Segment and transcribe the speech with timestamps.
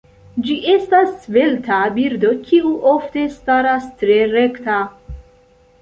[0.45, 4.85] Ĝi estas svelta birdo kiu ofte staras tre rekta.